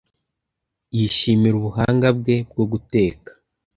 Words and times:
Yishimira 0.95 1.55
ubuhanga 1.57 2.07
bwe 2.17 2.35
bwo 2.49 2.63
guteka. 2.71 3.29